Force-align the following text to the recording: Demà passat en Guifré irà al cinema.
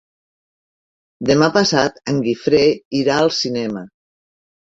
Demà 1.31 1.49
passat 1.57 2.01
en 2.13 2.21
Guifré 2.27 2.63
irà 3.01 3.17
al 3.25 3.31
cinema. 3.41 3.87